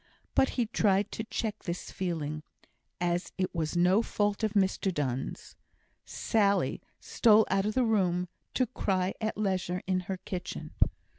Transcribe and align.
But 0.33 0.49
he 0.57 0.65
tried 0.65 1.11
to 1.11 1.23
check 1.25 1.61
this 1.61 1.91
feeling, 1.91 2.41
as 2.99 3.31
it 3.37 3.53
was 3.53 3.77
no 3.77 4.01
fault 4.01 4.43
of 4.43 4.53
Mr 4.53 4.91
Donne's. 4.91 5.55
Sally 6.05 6.81
stole 6.99 7.45
out 7.51 7.67
of 7.67 7.75
the 7.75 7.85
room, 7.85 8.27
to 8.55 8.65
cry 8.65 9.13
at 9.21 9.37
leisure 9.37 9.83
in 9.85 9.99
her 10.09 10.17
kitchen. 10.17 10.71